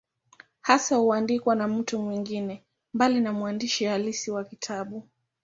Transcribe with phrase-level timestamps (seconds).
[0.61, 2.63] Hasa huandikwa na mtu mwingine,
[2.93, 5.07] mbali na mwandishi halisi wa kitabu.